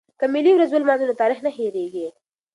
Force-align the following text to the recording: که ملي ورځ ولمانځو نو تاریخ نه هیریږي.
که 0.19 0.25
ملي 0.33 0.51
ورځ 0.53 0.69
ولمانځو 0.71 1.07
نو 1.09 1.19
تاریخ 1.21 1.39
نه 1.45 1.51
هیریږي. 1.57 2.07